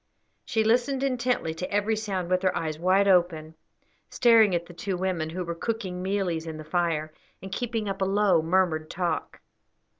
She 0.43 0.63
listened 0.63 1.03
intently 1.03 1.53
to 1.53 1.71
every 1.71 1.95
sound, 1.95 2.31
with 2.31 2.41
her 2.41 2.57
eyes 2.57 2.79
wide 2.79 3.07
open, 3.07 3.53
staring 4.09 4.55
at 4.55 4.65
the 4.65 4.73
two 4.73 4.97
women, 4.97 5.29
who 5.29 5.43
were 5.45 5.53
cooking 5.53 6.01
mealies 6.01 6.47
in 6.47 6.57
the 6.57 6.63
fire, 6.63 7.13
and 7.39 7.51
keeping 7.51 7.87
up 7.87 8.01
a 8.01 8.05
low, 8.05 8.41
murmured 8.41 8.89
talk. 8.89 9.41